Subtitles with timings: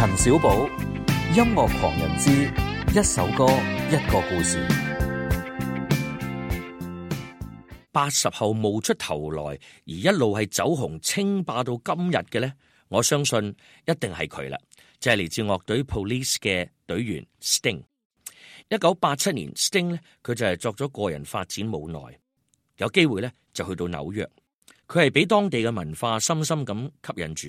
[0.00, 0.66] 陈小宝，
[1.36, 2.30] 音乐狂人之
[2.98, 3.44] 一首歌
[3.90, 4.66] 一个故事。
[7.92, 12.50] 八十后冒出头来，而一路系走红、称霸到今日嘅呢，
[12.88, 13.54] 我相信
[13.86, 14.56] 一定系佢啦。
[14.98, 17.82] 就系嚟自乐队 Police 嘅队员 Sting。
[18.70, 22.00] 一九八七年，Sting 呢，佢就系作咗个人发展无奈，
[22.78, 24.26] 有机会呢，就去到纽约。
[24.88, 27.48] 佢系俾当地嘅文化深深咁吸引住。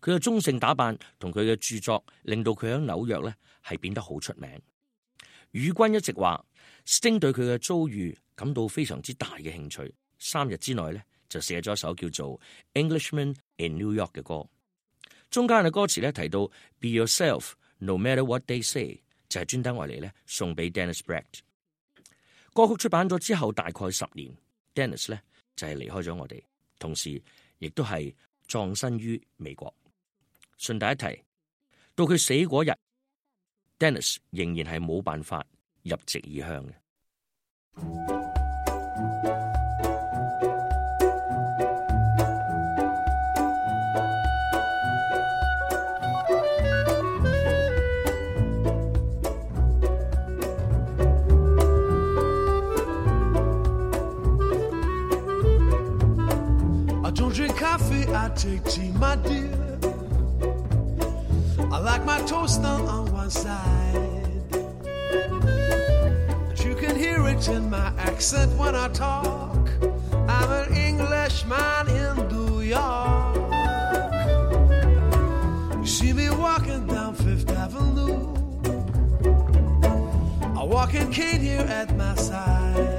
[0.00, 3.34] 佢嘅中性打扮同佢嘅著作，令到佢喺纽约咧
[3.68, 4.48] 系变得好出名。
[5.50, 6.12] 宇君一直
[6.86, 9.92] ，Sting 对佢嘅遭遇感到非常之大嘅兴趣。
[10.20, 12.40] 三日之内咧就写咗一首叫做
[12.74, 14.48] 《Englishman in New York》嘅歌。
[15.30, 16.46] 中间嘅歌词咧提到
[16.80, 21.24] Be yourself, no matter what they say，就系专登愛嚟咧送俾 Dennis Brett。
[22.54, 24.32] 歌曲出版咗之后大概十年
[24.74, 25.20] ，Dennis 咧
[25.56, 26.40] 就系离开咗我哋，
[26.78, 27.20] 同时
[27.58, 28.14] 亦都系
[28.46, 29.72] 葬身于美国。
[30.58, 31.22] 順帶一提，
[31.94, 32.72] 到佢死嗰日
[33.78, 35.44] ，Dennis 仍然係冇辦法
[35.84, 36.72] 入籍异乡嘅。
[61.70, 64.00] I like my toast on one side.
[64.50, 69.68] But you can hear it in my accent when I talk.
[70.26, 73.34] I'm an Englishman in New York.
[75.76, 78.24] You see me walking down Fifth Avenue.
[80.76, 82.96] walk in cane here at my side.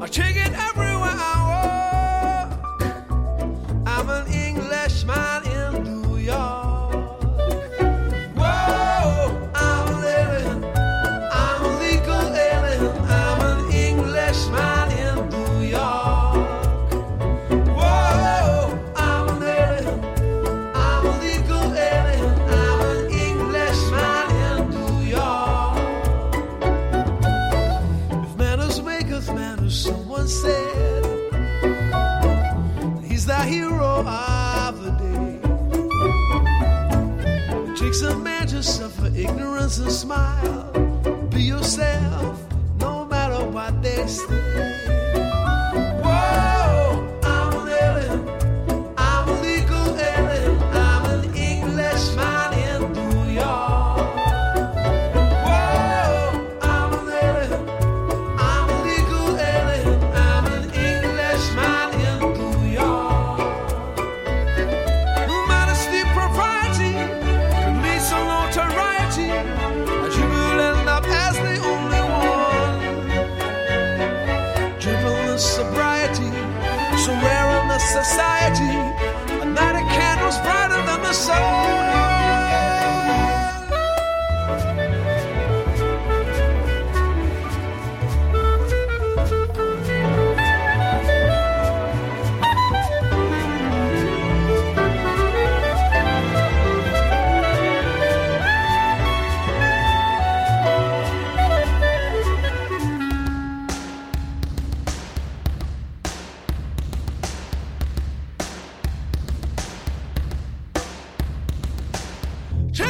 [0.00, 0.41] I take it.
[29.72, 31.04] someone said
[33.02, 35.34] he's the hero of the day.
[37.72, 40.71] It takes a man to suffer ignorance and smile.
[77.78, 79.21] society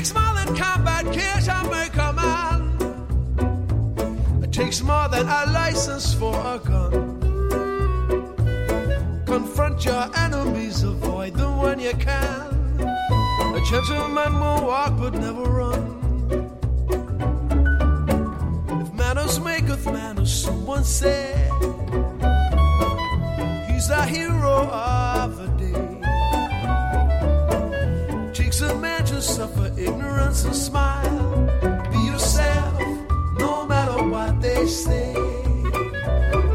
[0.00, 2.60] takes more than combat to make a man.
[4.44, 7.18] It takes more than a license for a gun.
[9.26, 12.46] Confront your enemies, avoid them when you can.
[12.80, 15.96] A gentleman will walk but never run.
[18.80, 21.50] If manners maketh man, as someone said,
[23.68, 25.48] he's a hero of the
[28.58, 31.46] to imagine suffer ignorance and smile.
[31.92, 32.82] Be yourself,
[33.38, 35.14] no matter what they say.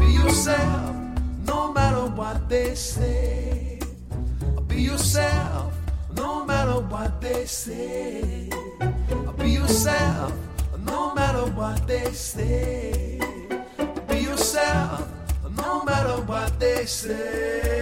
[0.00, 0.96] Be yourself,
[1.44, 3.78] no matter what they say.
[4.66, 5.72] Be yourself,
[6.16, 8.50] no matter what they say.
[9.38, 10.32] Be yourself,
[10.84, 13.20] no matter what they say.
[14.08, 15.08] Be yourself,
[15.56, 17.73] no matter what they say.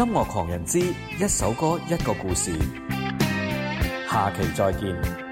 [0.00, 2.56] 音樂狂人之一首歌一個故事，
[4.08, 5.27] 下期再見。